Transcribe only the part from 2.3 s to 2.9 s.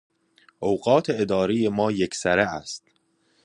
است.